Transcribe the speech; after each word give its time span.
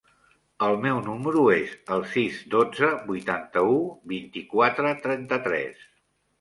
El 0.67 0.77
meu 0.85 1.01
número 1.09 1.43
es 1.57 1.75
el 1.97 2.01
sis, 2.15 2.41
dotze, 2.55 2.91
vuitanta-u, 3.11 3.79
vint-i-quatre, 4.17 4.99
trenta-tres. 5.07 5.89